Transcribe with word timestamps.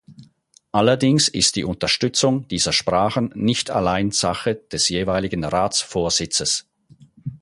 Allerdings 0.71 1.27
ist 1.27 1.55
die 1.55 1.63
Unterstützung 1.63 2.47
dieser 2.47 2.73
Sprachen 2.73 3.29
nicht 3.35 3.69
allein 3.69 4.09
Sache 4.09 4.55
des 4.55 4.89
jeweiligen 4.89 5.43
Ratsvorsitzes. 5.43 6.65